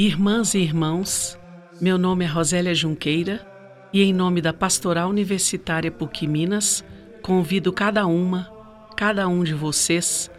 [0.00, 1.36] Irmãs e irmãos,
[1.80, 3.44] meu nome é Rosélia Junqueira
[3.92, 6.84] e, em nome da Pastoral Universitária PUC Minas,
[7.20, 8.48] convido cada uma,
[8.96, 10.30] cada um de vocês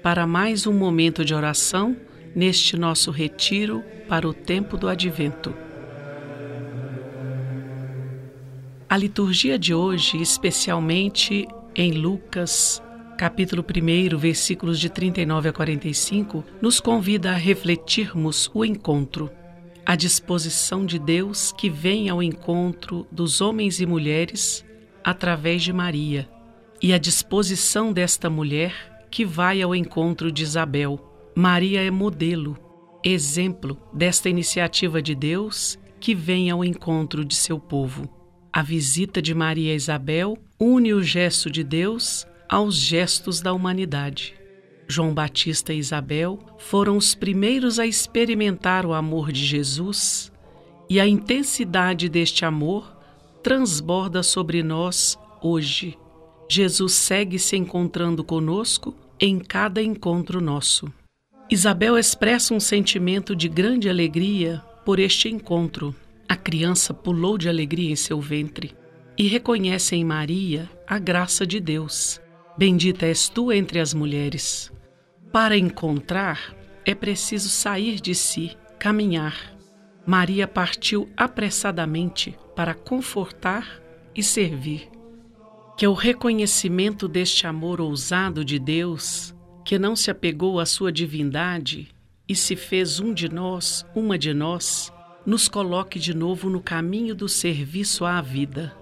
[0.00, 1.96] para mais um momento de oração
[2.36, 5.52] neste nosso retiro para o tempo do advento.
[8.88, 12.80] A liturgia de hoje, especialmente em Lucas,
[13.20, 19.30] capítulo 1, versículos de 39 a 45, nos convida a refletirmos o encontro,
[19.84, 24.64] a disposição de Deus que vem ao encontro dos homens e mulheres
[25.04, 26.30] através de Maria,
[26.80, 30.98] e a disposição desta mulher que vai ao encontro de Isabel.
[31.36, 32.56] Maria é modelo,
[33.04, 38.08] exemplo desta iniciativa de Deus que vem ao encontro de seu povo.
[38.50, 44.34] A visita de Maria a Isabel une o gesto de Deus aos gestos da humanidade.
[44.88, 50.32] João Batista e Isabel foram os primeiros a experimentar o amor de Jesus
[50.88, 52.96] e a intensidade deste amor
[53.42, 55.96] transborda sobre nós hoje.
[56.48, 60.92] Jesus segue se encontrando conosco em cada encontro nosso.
[61.48, 65.94] Isabel expressa um sentimento de grande alegria por este encontro
[66.30, 68.72] a criança pulou de alegria em seu ventre
[69.18, 72.20] e reconhece em Maria a graça de Deus.
[72.60, 74.70] Bendita és tu entre as mulheres.
[75.32, 79.56] Para encontrar, é preciso sair de si, caminhar.
[80.04, 83.80] Maria partiu apressadamente para confortar
[84.14, 84.90] e servir.
[85.74, 91.88] Que o reconhecimento deste amor ousado de Deus, que não se apegou à sua divindade
[92.28, 94.92] e se fez um de nós, uma de nós,
[95.24, 98.76] nos coloque de novo no caminho do serviço à vida.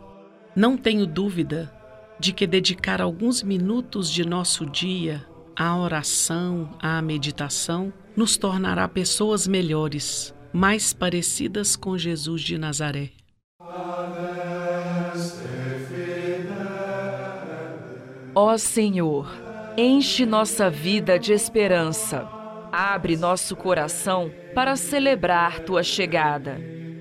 [0.57, 1.78] Não tenho dúvida
[2.19, 5.25] de que dedicar alguns minutos de nosso dia
[5.57, 13.11] à oração, à meditação, nos tornará pessoas melhores, mais parecidas com Jesus de Nazaré.
[18.35, 19.29] Ó Senhor,
[19.77, 22.39] enche nossa vida de esperança
[22.71, 26.61] Abre nosso coração para celebrar tua chegada.